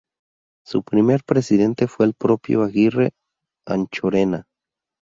[0.65, 3.11] Su primer presidente fue el propio Aguirre
[3.67, 4.47] Anchorena.